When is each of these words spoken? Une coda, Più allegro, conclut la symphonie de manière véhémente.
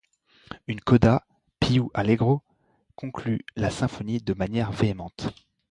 Une 0.65 0.81
coda, 0.81 1.27
Più 1.59 1.91
allegro, 1.93 2.41
conclut 2.95 3.45
la 3.55 3.69
symphonie 3.69 4.17
de 4.19 4.33
manière 4.33 4.71
véhémente. 4.71 5.27